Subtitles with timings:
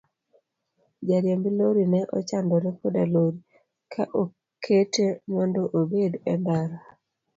[1.07, 3.39] Jariemb lori ne ochandore koda lori
[3.91, 6.77] ka okete mondo obed e ndara.